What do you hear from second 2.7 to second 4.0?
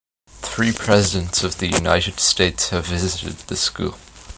visited the school.